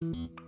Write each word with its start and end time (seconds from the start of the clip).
Thank 0.00 0.14
mm 0.14 0.28
-hmm. 0.28 0.42
you. 0.42 0.47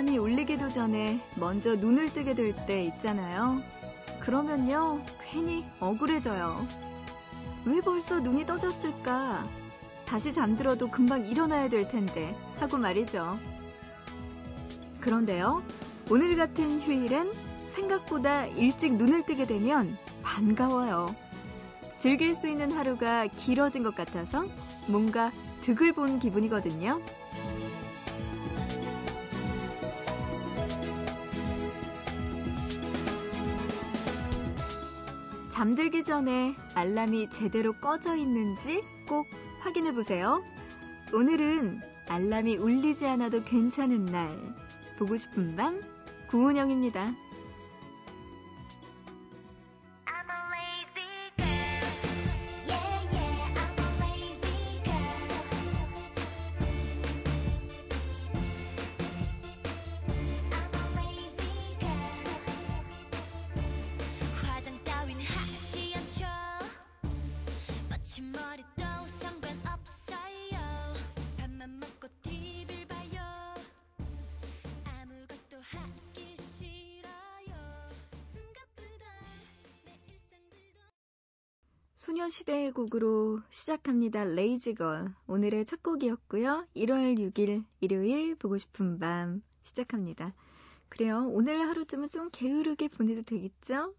알람이 0.00 0.16
울리기도 0.16 0.70
전에 0.70 1.20
먼저 1.36 1.76
눈을 1.76 2.12
뜨게 2.12 2.34
될 2.34 2.54
때 2.66 2.82
있잖아요. 2.84 3.60
그러면요, 4.20 5.02
괜히 5.22 5.66
억울해져요. 5.78 6.66
왜 7.66 7.80
벌써 7.82 8.20
눈이 8.20 8.46
떠졌을까? 8.46 9.44
다시 10.06 10.32
잠들어도 10.32 10.90
금방 10.90 11.26
일어나야 11.26 11.68
될 11.68 11.86
텐데, 11.86 12.34
하고 12.58 12.78
말이죠. 12.78 13.38
그런데요, 15.00 15.62
오늘 16.10 16.34
같은 16.34 16.80
휴일엔 16.80 17.30
생각보다 17.66 18.46
일찍 18.46 18.94
눈을 18.94 19.26
뜨게 19.26 19.46
되면 19.46 19.98
반가워요. 20.22 21.14
즐길 21.98 22.32
수 22.32 22.48
있는 22.48 22.72
하루가 22.72 23.26
길어진 23.26 23.82
것 23.82 23.94
같아서 23.94 24.46
뭔가 24.86 25.30
득을 25.60 25.92
본 25.92 26.18
기분이거든요. 26.18 27.02
잠들기 35.60 36.04
전에 36.04 36.56
알람이 36.72 37.28
제대로 37.28 37.74
꺼져 37.74 38.16
있는지 38.16 38.82
꼭 39.06 39.28
확인해 39.58 39.92
보세요. 39.92 40.42
오늘은 41.12 41.82
알람이 42.08 42.56
울리지 42.56 43.06
않아도 43.06 43.44
괜찮은 43.44 44.06
날. 44.06 44.30
보고 44.98 45.18
싶은 45.18 45.56
밤, 45.56 45.82
구은영입니다. 46.28 47.14
소녀시대의 82.00 82.72
곡으로 82.72 83.42
시작합니다. 83.50 84.24
레이지걸. 84.24 85.12
오늘의 85.26 85.66
첫 85.66 85.82
곡이었고요. 85.82 86.66
1월 86.74 87.18
6일 87.18 87.62
일요일 87.82 88.36
보고 88.36 88.56
싶은 88.56 88.98
밤 88.98 89.42
시작합니다. 89.60 90.32
그래요. 90.88 91.28
오늘 91.30 91.60
하루쯤은 91.68 92.08
좀 92.08 92.30
게으르게 92.32 92.88
보내도 92.88 93.20
되겠죠? 93.20 93.92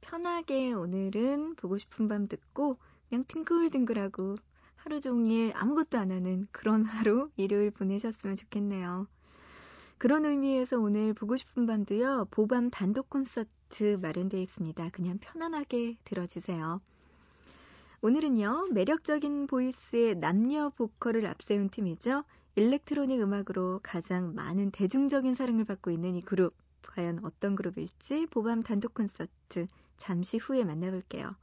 편하게 0.00 0.72
오늘은 0.72 1.56
보고 1.56 1.76
싶은 1.78 2.06
밤 2.06 2.28
듣고 2.28 2.78
그냥 3.08 3.24
팅글팅글하고 3.26 4.36
하루 4.76 5.00
종일 5.00 5.50
아무것도 5.56 5.98
안 5.98 6.12
하는 6.12 6.46
그런 6.52 6.84
하루 6.84 7.28
일요일 7.36 7.72
보내셨으면 7.72 8.36
좋겠네요. 8.36 9.08
그런 9.98 10.26
의미에서 10.26 10.78
오늘 10.78 11.12
보고 11.12 11.36
싶은 11.36 11.66
밤도요. 11.66 12.28
보밤 12.30 12.70
단독 12.70 13.10
콘서트 13.10 13.98
마련되어 14.00 14.40
있습니다. 14.40 14.90
그냥 14.90 15.18
편안하게 15.18 15.96
들어주세요. 16.04 16.80
오늘은요, 18.04 18.70
매력적인 18.72 19.46
보이스의 19.46 20.16
남녀 20.16 20.70
보컬을 20.70 21.24
앞세운 21.24 21.68
팀이죠. 21.68 22.24
일렉트로닉 22.56 23.20
음악으로 23.20 23.78
가장 23.80 24.34
많은 24.34 24.72
대중적인 24.72 25.34
사랑을 25.34 25.64
받고 25.64 25.92
있는 25.92 26.16
이 26.16 26.20
그룹. 26.20 26.52
과연 26.82 27.20
어떤 27.22 27.54
그룹일지 27.54 28.26
보밤 28.26 28.64
단독 28.64 28.94
콘서트 28.94 29.68
잠시 29.98 30.38
후에 30.38 30.64
만나볼게요. 30.64 31.36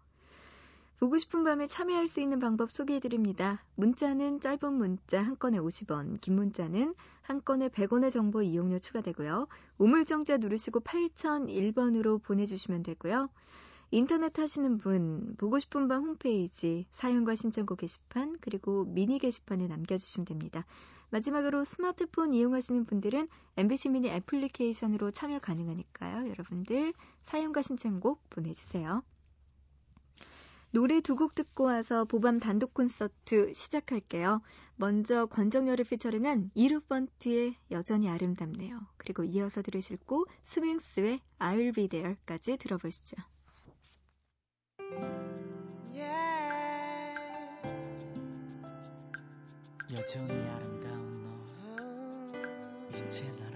보고 1.00 1.18
싶은 1.18 1.46
밤에 1.46 1.66
참여할 1.66 2.10
수 2.10 2.20
있는 2.20 2.42
방법 2.42 2.72
소개해드립니다. 2.72 3.64
문자는 3.76 4.42
짧은 4.42 4.74
문자 4.74 5.24
한 5.24 5.40
건에 5.40 5.60
50원, 5.60 6.20
긴 6.20 6.36
문자는 6.36 6.94
한 7.22 7.42
건에 7.42 7.70
100원의 7.70 8.12
정보 8.12 8.42
이용료 8.42 8.80
추가되고요. 8.80 9.48
우물정자 9.78 10.36
누르시고 10.36 10.82
8001번으로 10.82 12.22
보내주시면 12.22 12.84
되고요. 12.84 13.30
인터넷 13.92 14.38
하시는 14.38 14.78
분, 14.78 15.36
보고 15.38 15.58
싶은 15.58 15.88
밤 15.88 16.04
홈페이지, 16.04 16.86
사연과 16.92 17.36
신청곡 17.36 17.80
게시판, 17.80 18.38
그리고 18.40 18.86
미니 18.86 19.18
게시판에 19.18 19.68
남겨주시면 19.68 20.26
됩니다. 20.26 20.66
마지막으로 21.10 21.64
스마트폰 21.64 22.34
이용하시는 22.34 22.86
분들은 22.86 23.28
MBC 23.58 23.90
미니 23.90 24.10
애플리케이션으로 24.10 25.10
참여 25.10 25.40
가능하니까요. 25.40 26.30
여러분들 26.30 26.94
사연과 27.24 27.64
신청곡 27.64 28.30
보내주세요. 28.30 29.02
노래 30.72 31.02
두 31.02 31.16
곡 31.16 31.34
듣고 31.34 31.64
와서 31.64 32.06
보밤 32.06 32.38
단독 32.38 32.76
콘서트 32.76 33.52
시작할게요. 33.54 34.40
먼저 34.76 35.26
권정열을 35.26 35.84
피처링한 35.84 36.52
이루펀트의 36.54 37.56
여전히 37.72 38.08
아름답네요. 38.08 38.80
그리고 38.98 39.24
이어서 39.24 39.64
들으실 39.64 39.98
곡 40.06 40.28
스윙스의 40.44 41.22
I'll 41.40 41.74
be 41.74 41.88
there까지 41.88 42.58
들어보시죠. 42.58 43.18
여전히 49.92 50.32
아름다운 50.50 51.24
너. 51.24 51.30
이젠 52.98 53.38
알 53.44 53.49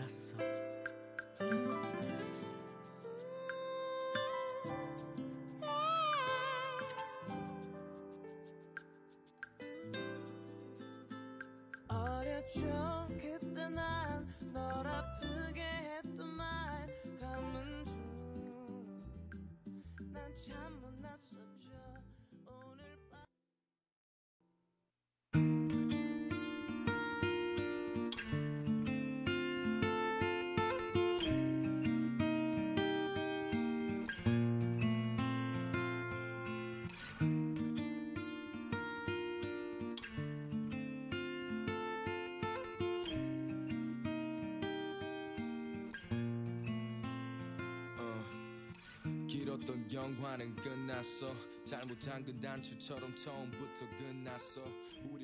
길었던 49.54 49.92
영화는 49.92 50.56
끝났어. 50.56 51.34
잘못한 51.64 52.24
건 52.24 52.40
단추처럼 52.40 53.16
처음부터 53.16 53.88
끝났어. 53.98 54.64
우릴 55.12 55.23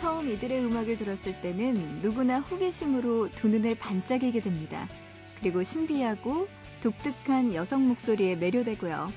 처음 0.00 0.30
이들의 0.30 0.64
음악을 0.64 0.96
들었을 0.96 1.42
때는 1.42 2.00
누구나 2.00 2.40
호기심으로 2.40 3.32
두 3.32 3.48
눈을 3.48 3.74
반짝이게 3.74 4.40
됩니다. 4.40 4.88
그리고 5.38 5.62
신비하고 5.62 6.48
독특한 6.80 7.52
여성 7.52 7.86
목소리에 7.86 8.34
매료되고요. 8.36 9.12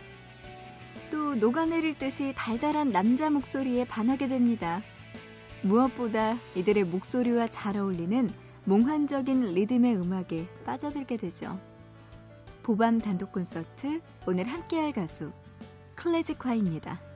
또 1.09 1.35
녹아내릴 1.35 1.97
듯이 1.97 2.33
달달한 2.35 2.91
남자 2.91 3.29
목소리에 3.29 3.85
반하게 3.85 4.27
됩니다. 4.27 4.81
무엇보다 5.61 6.37
이들의 6.53 6.83
목소리와 6.83 7.47
잘 7.47 7.77
어울리는 7.77 8.29
몽환적인 8.65 9.53
리듬의 9.53 9.95
음악에 9.95 10.45
빠져들게 10.65 11.15
되죠. 11.15 11.57
보밤 12.61 12.99
단독 12.99 13.31
콘서트 13.31 14.01
오늘 14.27 14.49
함께할 14.49 14.91
가수 14.91 15.31
클래식화입니다. 15.95 17.12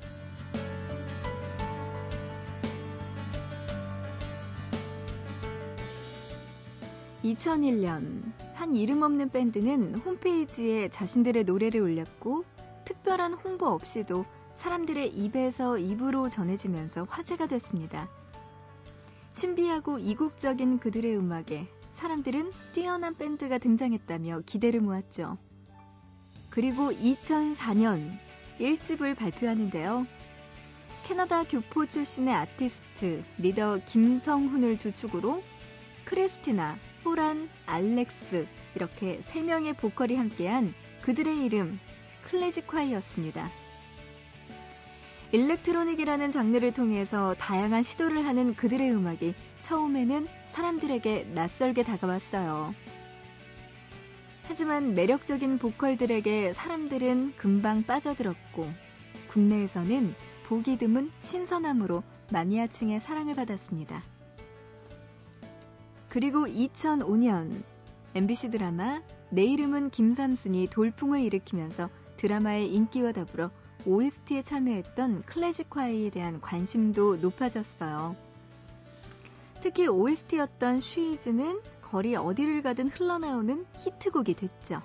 2001년 7.34 8.32
한 8.54 8.76
이름 8.76 9.02
없는 9.02 9.30
밴드는 9.30 9.96
홈페이지에 9.96 10.90
자신들의 10.90 11.44
노래를 11.44 11.82
올렸고 11.82 12.46
특별한 12.86 13.34
홍보 13.34 13.68
없이도 13.68 14.26
사람들의 14.54 15.10
입에서 15.10 15.78
입으로 15.78 16.30
전해지면서 16.30 17.06
화제가 17.10 17.48
됐습니다. 17.48 18.10
신비하고 19.34 20.00
이국적인 20.00 20.80
그들의 20.80 21.16
음악에 21.18 21.68
사람들은 21.94 22.52
뛰어난 22.74 23.16
밴드가 23.16 23.58
등장했다며 23.58 24.42
기대를 24.46 24.82
모았죠. 24.82 25.38
그리고 26.50 26.92
2004년 26.92 28.18
1집을 28.60 29.16
발표하는데요. 29.16 30.08
캐나다 31.04 31.44
교포 31.44 31.86
출신의 31.86 32.34
아티스트 32.34 33.24
리더 33.38 33.80
김성훈을 33.86 34.78
주축으로 34.78 35.44
크리스티나, 36.08 36.78
호란, 37.04 37.50
알렉스 37.66 38.48
이렇게 38.76 39.20
3명의 39.20 39.76
보컬이 39.76 40.16
함께한 40.16 40.74
그들의 41.02 41.44
이름 41.44 41.80
클래지콰이였습니다. 42.24 43.50
electronic이라는 45.34 46.32
장르를 46.32 46.72
통해서 46.72 47.36
다양한 47.38 47.84
시도를 47.84 48.26
하는 48.26 48.56
그들의 48.56 48.90
음악이 48.90 49.36
처음에는 49.60 50.28
사람들에게 50.48 51.32
낯설게 51.34 51.84
다가왔어요. 51.84 52.74
하지만 54.44 54.96
매력적인 54.96 55.58
보컬들에게 55.58 56.54
사람들은 56.54 57.34
금방 57.36 57.84
빠져들었고 57.84 58.72
국내에서는 59.28 60.16
보기 60.46 60.78
드문 60.78 61.12
신선함으로 61.20 62.02
마니아층의 62.32 63.02
사랑을 63.02 63.36
받았습니다. 63.36 64.04
그리고 66.10 66.46
2005년 66.46 67.64
MBC 68.16 68.52
드라마 68.52 69.02
내 69.30 69.44
이름은 69.44 69.90
김삼순이 69.90 70.68
돌풍을 70.68 71.22
일으키면서 71.22 71.90
드라마의 72.18 72.74
인기와 72.74 73.12
더불어 73.12 73.52
OST에 73.86 74.42
참여했던 74.42 75.24
클래식화에 75.24 76.10
대한 76.10 76.42
관심도 76.42 77.18
높아졌어요. 77.18 78.16
특히 79.62 79.88
OST였던 79.88 80.82
She 80.82 81.08
Is는 81.08 81.62
거리 81.82 82.16
어디를 82.16 82.62
가든 82.64 82.90
흘러나오는 82.90 83.66
히트곡이 83.78 84.34
됐죠. 84.34 84.82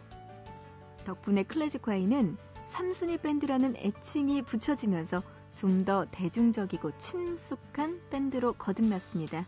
덕분에 1.04 1.42
클래지콰이는 1.44 2.36
삼순이 2.66 3.18
밴드라는 3.18 3.76
애칭이 3.76 4.42
붙여지면서 4.42 5.22
좀 5.52 5.84
더 5.84 6.06
대중적이고 6.10 6.96
친숙한 6.98 8.00
밴드로 8.10 8.54
거듭났습니다. 8.54 9.46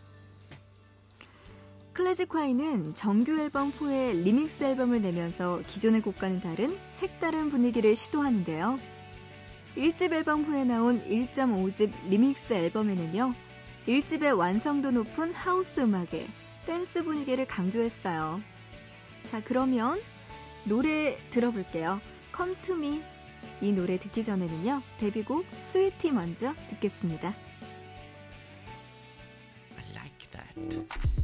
클래지콰이는 1.95 2.93
정규 2.93 3.39
앨범 3.39 3.69
후에 3.69 4.11
리믹스 4.11 4.65
앨범을 4.65 5.01
내면서 5.01 5.61
기존의 5.65 6.01
곡과는 6.01 6.41
다른 6.41 6.77
색다른 6.91 7.49
분위기를 7.49 7.95
시도하는데요. 7.95 8.77
1집 9.77 10.11
앨범 10.11 10.43
후에 10.43 10.65
나온 10.65 11.01
1.5집 11.05 11.93
리믹스 12.09 12.51
앨범에는요. 12.51 13.33
1집의 13.87 14.37
완성도 14.37 14.91
높은 14.91 15.33
하우스 15.33 15.79
음악에 15.79 16.27
댄스 16.65 17.05
분위기를 17.05 17.47
강조했어요. 17.47 18.41
자, 19.23 19.41
그러면 19.45 20.01
노래 20.65 21.17
들어볼게요. 21.29 22.01
Come 22.35 22.55
to 22.61 22.75
me. 22.75 23.01
이 23.61 23.71
노래 23.71 23.97
듣기 23.97 24.21
전에는요. 24.21 24.81
데뷔곡 24.99 25.45
스위티 25.61 26.11
먼저 26.11 26.53
듣겠습니다. 26.71 27.29
I 29.77 29.85
like 29.95 30.27
that. 30.31 31.14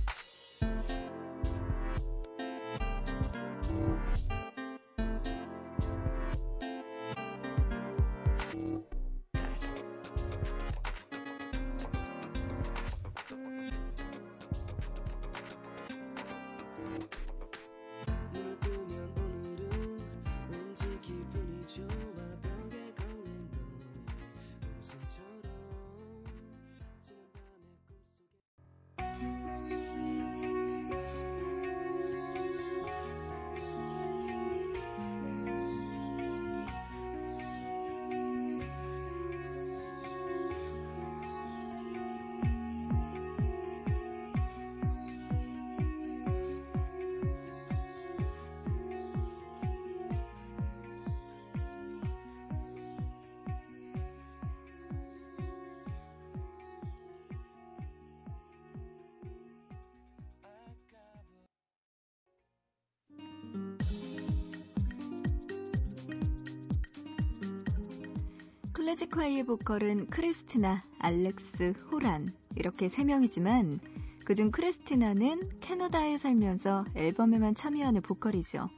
클래식화이의 68.82 69.44
보컬은 69.44 70.08
크리스티나, 70.08 70.82
알렉스, 70.98 71.74
호란 71.92 72.34
이렇게 72.56 72.90
세 72.90 73.04
명이지만 73.04 73.80
그중 74.26 74.50
크리스티나는 74.50 75.60
캐나다에 75.60 76.18
살면서 76.18 76.86
앨범에만 76.96 77.54
참여하는 77.54 78.02
보컬이죠. 78.02 78.70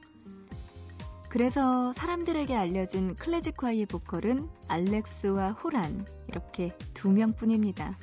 그래서 1.30 1.90
사람들에게 1.94 2.54
알려진 2.54 3.16
클래식화이의 3.16 3.86
보컬은 3.86 4.46
알렉스와 4.68 5.52
호란 5.52 6.04
이렇게 6.28 6.76
두 6.92 7.10
명뿐입니다. 7.10 7.98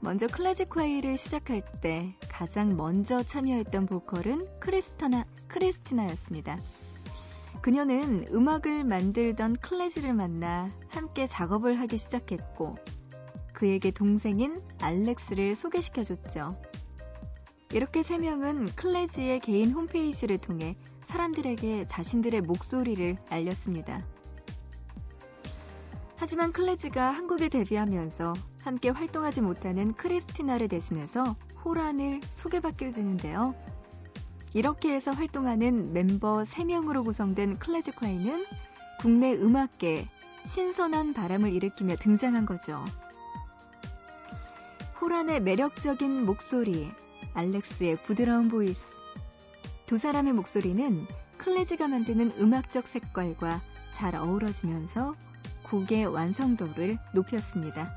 먼저 0.00 0.28
클래식화이를 0.28 1.16
시작할 1.16 1.64
때 1.80 2.14
가장 2.28 2.76
먼저 2.76 3.24
참여했던 3.24 3.86
보컬은 3.86 4.60
크리스타나, 4.60 5.24
크리스티나였습니다. 5.48 6.56
그녀는 7.62 8.26
음악을 8.32 8.82
만들던 8.82 9.54
클래지를 9.54 10.14
만나 10.14 10.68
함께 10.88 11.28
작업을 11.28 11.78
하기 11.78 11.96
시작했고 11.96 12.74
그에게 13.52 13.92
동생인 13.92 14.60
알렉스를 14.80 15.54
소개시켜줬죠. 15.54 16.60
이렇게 17.70 18.02
세 18.02 18.18
명은 18.18 18.74
클래지의 18.74 19.38
개인 19.38 19.70
홈페이지를 19.70 20.38
통해 20.38 20.76
사람들에게 21.04 21.86
자신들의 21.86 22.40
목소리를 22.40 23.16
알렸습니다. 23.30 24.04
하지만 26.16 26.52
클래지가 26.52 27.12
한국에 27.12 27.48
데뷔하면서 27.48 28.32
함께 28.62 28.88
활동하지 28.88 29.40
못하는 29.40 29.92
크리스티나를 29.94 30.66
대신해서 30.66 31.36
호란을 31.64 32.20
소개받게 32.28 32.90
되는데요. 32.90 33.54
이렇게 34.54 34.92
해서 34.92 35.10
활동하는 35.12 35.92
멤버 35.92 36.42
3명으로 36.42 37.04
구성된 37.04 37.58
클래지콰이는 37.58 38.44
국내 39.00 39.32
음악계에 39.32 40.08
신선한 40.44 41.14
바람을 41.14 41.52
일으키며 41.52 41.96
등장한 41.96 42.46
거죠. 42.46 42.84
호란의 45.00 45.40
매력적인 45.40 46.24
목소리, 46.26 46.90
알렉스의 47.34 48.02
부드러운 48.02 48.48
보이스. 48.48 48.96
두 49.86 49.98
사람의 49.98 50.32
목소리는 50.32 51.06
클래지가 51.38 51.88
만드는 51.88 52.32
음악적 52.38 52.86
색깔과 52.86 53.60
잘 53.92 54.14
어우러지면서 54.14 55.16
곡의 55.64 56.06
완성도를 56.06 56.98
높였습니다. 57.14 57.90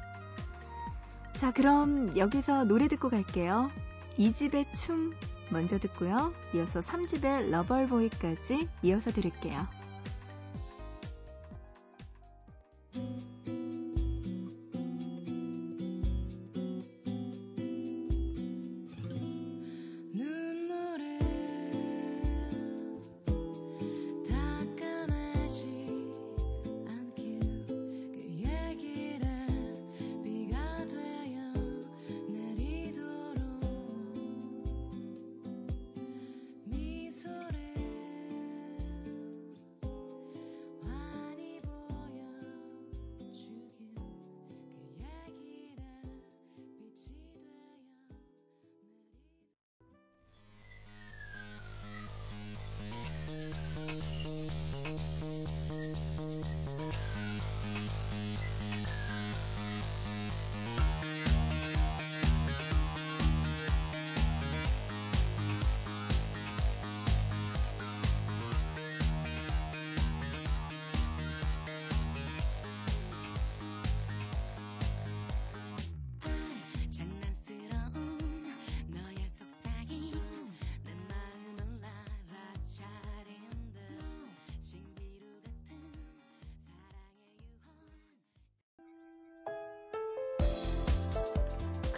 자, 1.34 1.52
그럼 1.52 2.16
여기서 2.18 2.64
노래 2.64 2.88
듣고 2.88 3.10
갈게요. 3.10 3.70
이 4.18 4.32
집의 4.32 4.66
춤 4.74 5.12
먼저 5.50 5.78
듣고요. 5.80 6.34
이어서 6.54 6.80
3집의 6.80 7.50
러벌보이까지 7.50 8.68
이어서 8.84 9.12
들을게요. 9.12 9.68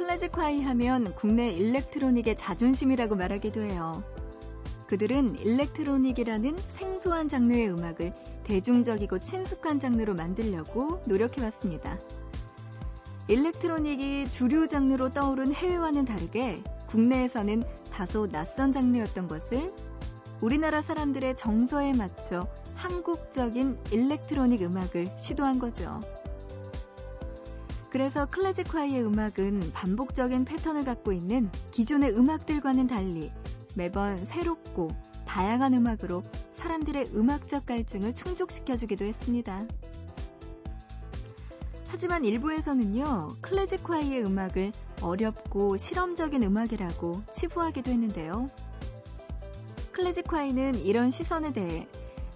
클래지콰이 0.08 0.62
하면 0.62 1.14
국내 1.16 1.52
electronic의 1.52 2.38
자존심이라고 2.38 3.18
말하기도 3.18 3.62
해요. 3.64 4.02
그들은 4.88 5.38
electronic이라는 5.38 6.58
생소한 6.70 7.28
장르의 7.28 7.70
음악을 7.72 8.14
대중적이고 8.46 9.20
친숙한 9.20 9.82
장르로 9.82 10.14
만들려고 10.16 11.02
노력해왔습니다. 11.08 12.00
electronic이 13.28 14.30
주류 14.32 14.70
장르로 14.70 15.12
떠오른 15.12 15.54
해외와는 15.54 16.06
다르게 16.06 16.64
국내에서는 16.88 17.64
다소 17.92 18.30
낯선 18.30 18.72
장르였던 18.72 19.28
것을 19.28 19.74
우리나라 20.40 20.82
사람들의 20.82 21.36
정서에 21.36 21.92
맞춰 21.92 22.48
한국적인 22.76 23.78
electronic 23.92 24.62
음악을 24.62 25.08
시도한 25.20 25.60
거죠. 25.60 26.00
그래서 27.90 28.26
클래식화의 28.26 29.02
음악은 29.04 29.72
반복적인 29.74 30.46
패턴을 30.46 30.84
갖고 30.84 31.14
있는 31.14 31.50
기존의 31.72 32.12
음악들과는 32.12 32.88
달리 32.88 33.32
매번 33.76 34.18
새롭고 34.18 34.90
다양한 35.26 35.74
음악으로 35.74 36.24
사람들의 36.52 37.12
음악적 37.16 37.66
갈증을 37.66 38.14
충족시켜주기도 38.14 39.06
했습니다. 39.06 39.66
하지만 41.90 42.26
일부에서는요, 42.26 43.30
클래식화의 43.42 44.24
음악을 44.26 44.72
어렵고 45.02 45.78
실험적인 45.78 46.44
음악이라고 46.44 47.24
치부하기도 47.32 47.92
했는데요. 47.92 48.50
클래식화이는 49.94 50.76
이런 50.84 51.10
시선에 51.10 51.54
대해 51.54 51.88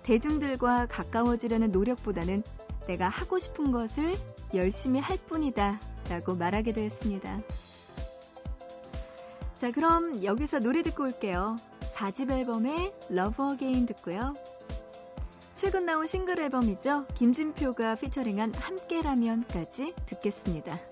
대중들과 0.04 0.88
가까워지려는 0.88 1.72
노력보다는 1.72 2.44
내가 2.88 3.08
하고 3.10 3.40
싶은 3.40 3.72
것을 3.72 4.16
열심히 4.54 5.00
할 5.00 5.18
뿐이다 5.18 5.80
라고 6.10 6.36
말하기도 6.36 6.82
했습니다. 6.82 7.40
자, 9.58 9.72
그럼 9.72 10.24
여기서 10.24 10.60
노래 10.60 10.82
듣고 10.82 11.04
올게요. 11.04 11.56
4집 11.94 12.32
앨범의 12.32 12.94
Love 13.12 13.46
Again 13.52 13.86
듣고요. 13.86 14.36
최근 15.54 15.86
나온 15.86 16.08
싱글 16.08 16.40
앨범이죠. 16.40 17.06
김진표가 17.14 17.96
피처링한 17.96 18.56
함께라면까지 18.56 19.94
듣겠습니다. 20.08 20.91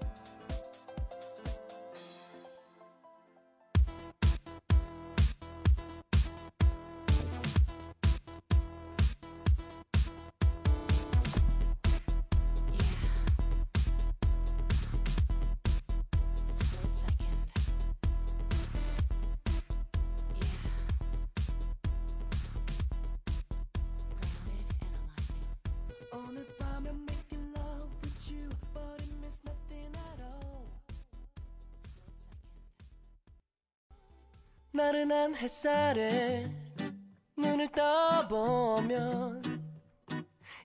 나른한 34.80 35.36
햇살에 35.36 36.50
눈을 37.36 37.70
떠보면 37.74 39.42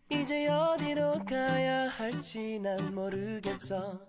이제 0.08 0.46
어디로 0.46 1.25
가야 1.25 1.88
할지 1.88 2.61
난 2.62 2.94
모르겠어. 2.94 4.06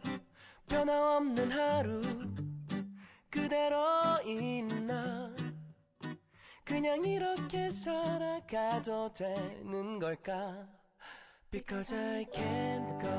변화없는 0.68 1.52
하루 1.52 2.02
그대로 3.32 4.22
있나? 4.26 5.34
그냥 6.64 7.04
이렇게 7.04 7.72
살아가도 7.72 9.12
되는 9.14 9.98
걸까 9.98 10.68
Because 11.52 11.94
I 11.94 12.26
can't 12.34 13.00
go 13.02 13.10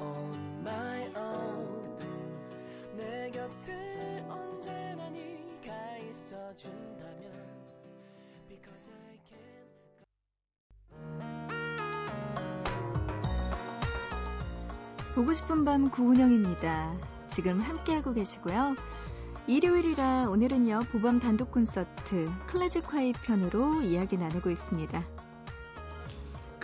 on 0.00 0.60
my 0.62 1.06
own 1.16 1.98
내 2.96 3.30
곁에 3.30 4.24
언제나 4.28 5.10
네가 5.10 5.98
있어준다면 6.10 7.32
Because 8.48 8.90
I 8.90 9.18
can't 9.28 9.64
보고 15.14 15.32
싶은 15.32 15.64
밤 15.64 15.90
구은영입니다. 15.90 16.96
지금 17.28 17.60
함께하고 17.60 18.12
계시고요. 18.14 18.74
일요일이라 19.46 20.30
오늘은요, 20.30 20.80
보밤 20.90 21.20
단독 21.20 21.52
콘서트 21.52 22.24
클래식 22.46 22.92
화이 22.92 23.12
편으로 23.12 23.82
이야기 23.82 24.16
나누고 24.16 24.50
있습니다. 24.50 25.13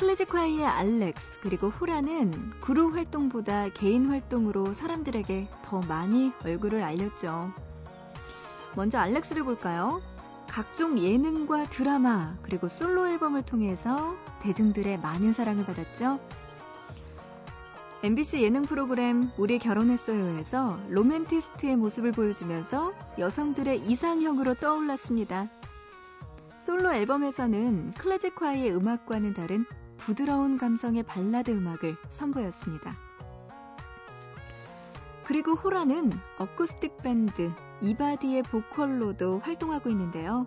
클래식화이의 0.00 0.64
알렉스 0.64 1.40
그리고 1.42 1.68
후라는 1.68 2.30
그룹 2.60 2.96
활동보다 2.96 3.68
개인 3.68 4.08
활동으로 4.08 4.72
사람들에게 4.72 5.48
더 5.62 5.80
많이 5.82 6.32
얼굴을 6.42 6.82
알렸죠. 6.82 7.52
먼저 8.74 8.98
알렉스를 8.98 9.44
볼까요? 9.44 10.00
각종 10.48 10.98
예능과 10.98 11.64
드라마 11.64 12.34
그리고 12.40 12.66
솔로 12.66 13.08
앨범을 13.08 13.42
통해서 13.42 14.16
대중들의 14.40 15.00
많은 15.00 15.34
사랑을 15.34 15.66
받았죠. 15.66 16.18
MBC 18.02 18.42
예능 18.42 18.62
프로그램 18.62 19.30
우리 19.36 19.58
결혼했어요에서 19.58 20.80
로맨티스트의 20.88 21.76
모습을 21.76 22.12
보여주면서 22.12 22.94
여성들의 23.18 23.82
이상형으로 23.82 24.54
떠올랐습니다. 24.54 25.46
솔로 26.56 26.90
앨범에서는 26.90 27.92
클래식화의 27.92 28.74
음악과는 28.74 29.34
다른 29.34 29.66
부드러운 30.00 30.56
감성의 30.56 31.04
발라드 31.04 31.50
음악을 31.50 31.96
선보였습니다. 32.08 32.96
그리고 35.26 35.52
호라는 35.52 36.10
어쿠스틱 36.38 36.96
밴드 36.98 37.52
이바디의 37.82 38.42
보컬로도 38.44 39.38
활동하고 39.38 39.88
있는데요. 39.90 40.46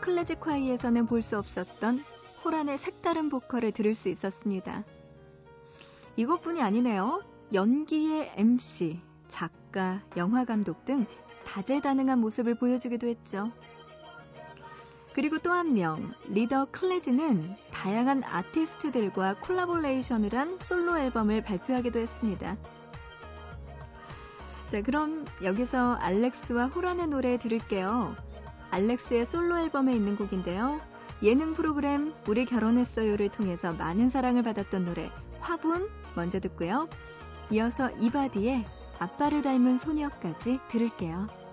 클래식 0.00 0.46
화이에서는 0.46 1.06
볼 1.06 1.22
수 1.22 1.36
없었던 1.38 2.00
호란의 2.44 2.78
색다른 2.78 3.28
보컬을 3.28 3.72
들을 3.72 3.94
수 3.94 4.08
있었습니다. 4.08 4.84
이것뿐이 6.16 6.62
아니네요. 6.62 7.22
연기의 7.52 8.32
MC, 8.36 9.00
작가, 9.28 9.56
작곡가, 9.76 10.00
영화 10.16 10.46
감독 10.46 10.86
등 10.86 11.04
다재다능한 11.44 12.18
모습을 12.18 12.54
보여주기도 12.54 13.06
했죠. 13.06 13.52
그리고 15.16 15.38
또 15.38 15.50
한 15.50 15.72
명, 15.72 16.12
리더 16.28 16.66
클래즈는 16.70 17.56
다양한 17.72 18.22
아티스트들과 18.22 19.36
콜라보레이션을 19.40 20.34
한 20.34 20.58
솔로 20.58 20.98
앨범을 20.98 21.42
발표하기도 21.42 21.98
했습니다. 21.98 22.58
자, 24.70 24.82
그럼 24.82 25.24
여기서 25.42 25.94
알렉스와 25.94 26.66
호란의 26.66 27.06
노래 27.06 27.38
들을게요. 27.38 28.14
알렉스의 28.70 29.24
솔로 29.24 29.56
앨범에 29.56 29.94
있는 29.94 30.16
곡인데요. 30.16 30.80
예능 31.22 31.54
프로그램 31.54 32.12
우리 32.28 32.44
결혼했어요를 32.44 33.30
통해서 33.30 33.72
많은 33.72 34.10
사랑을 34.10 34.42
받았던 34.42 34.84
노래 34.84 35.10
화분 35.40 35.88
먼저 36.14 36.40
듣고요. 36.40 36.90
이어서 37.50 37.88
이바디의 38.00 38.66
아빠를 38.98 39.40
닮은 39.40 39.78
소녀까지 39.78 40.60
들을게요. 40.68 41.45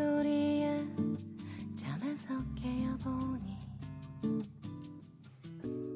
소리에 0.00 0.86
잠에서 1.74 2.34
깨어보니 2.54 3.56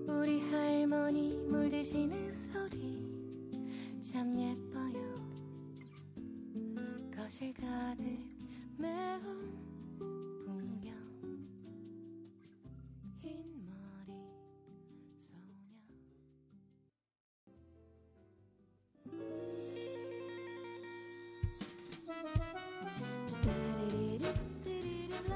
우리 0.07 0.41
할머니 0.51 1.39
물 1.49 1.71
드시는 1.71 2.35
소리 2.35 3.03
참 4.03 4.39
예뻐요. 4.39 5.15
거실 7.17 7.55
가득 7.55 8.34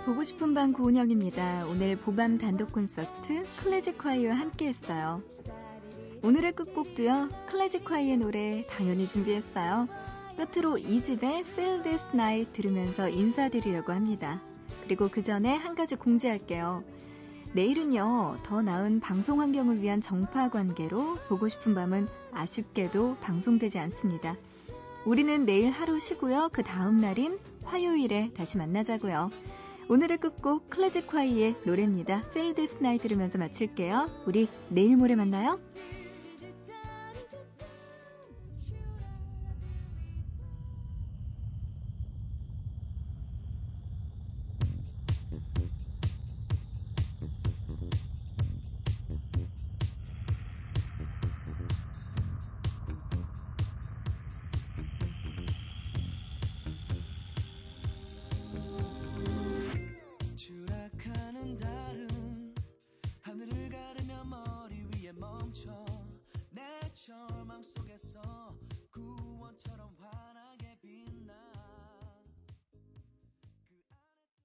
보고 0.09 0.25
싶은 0.25 0.55
밤 0.55 0.73
고은영입니다. 0.73 1.67
오늘 1.67 1.95
보밤 1.95 2.39
단독 2.39 2.73
콘서트 2.73 3.45
클래식 3.59 3.99
콰이와 3.99 4.37
함께 4.37 4.69
했어요. 4.69 5.23
오늘의 6.23 6.53
끝곡도요. 6.53 7.29
클래식 7.47 7.85
콰이의 7.85 8.17
노래 8.17 8.67
당연히 8.71 9.07
준비했어요. 9.07 9.87
끝으로 10.39 10.79
이 10.79 11.03
집의 11.03 11.41
Feel 11.41 11.83
This 11.83 12.09
Night 12.15 12.55
들으면서 12.55 13.11
인사드리려고 13.11 13.93
합니다. 13.93 14.41
그리고 14.85 15.11
그 15.13 15.23
전에 15.23 15.55
한 15.55 15.75
가지 15.75 15.95
공지할게요. 15.95 16.85
내일은요, 17.53 18.39
더 18.45 18.63
나은 18.63 19.01
방송 19.01 19.43
환경을 19.43 19.83
위한 19.83 20.01
정파 20.01 20.49
관계로 20.49 21.19
보고 21.29 21.49
싶은 21.49 21.75
밤은 21.75 22.09
아쉽게도 22.33 23.19
방송되지 23.21 23.79
않습니다. 23.79 24.37
우리는 25.05 25.45
내일 25.45 25.71
하루 25.71 26.01
쉬고요. 26.01 26.49
그 26.51 26.63
다음 26.63 26.99
날인 26.99 27.39
화요일에 27.65 28.31
다시 28.35 28.57
만나자고요. 28.57 29.31
오늘의 29.91 30.19
끝곡 30.19 30.69
클래식콰이의 30.69 31.55
노래입니다. 31.65 32.23
Feel 32.29 32.55
This 32.55 32.77
Night 32.77 33.09
들으면서 33.09 33.39
마칠게요. 33.39 34.25
우리 34.27 34.47
내일 34.69 34.99
모레 34.99 35.15
만나요. 35.17 35.59